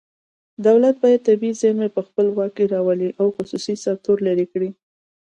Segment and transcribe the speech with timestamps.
[0.67, 4.69] دولت باید طبیعي زیرمې په خپل واک کې راولي او خصوصي سکتور لرې کړي